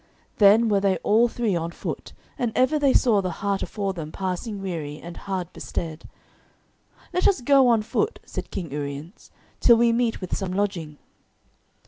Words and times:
Then 0.37 0.67
were 0.67 0.79
they 0.79 0.97
all 1.03 1.27
three 1.27 1.55
on 1.55 1.69
foot, 1.69 2.13
and 2.35 2.51
ever 2.55 2.79
they 2.79 2.91
saw 2.91 3.21
the 3.21 3.29
hart 3.45 3.61
afore 3.61 3.93
them 3.93 4.11
passing 4.11 4.59
weary 4.59 4.97
and 4.99 5.15
hard 5.15 5.53
bestead. 5.53 6.09
"Let 7.13 7.27
us 7.27 7.39
go 7.41 7.67
on 7.67 7.83
foot," 7.83 8.19
said 8.25 8.49
King 8.49 8.71
Uriens, 8.71 9.29
"till 9.59 9.77
we 9.77 9.91
meet 9.93 10.19
with 10.19 10.35
some 10.35 10.53
lodging." 10.53 10.97